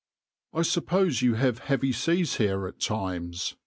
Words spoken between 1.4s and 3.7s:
heavy seas here at times?"